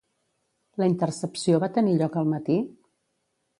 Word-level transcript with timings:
La 0.83 0.87
intercepció 0.91 1.61
va 1.65 1.71
tenir 1.77 1.95
lloc 2.01 2.19
al 2.23 2.35
matí? 2.35 2.59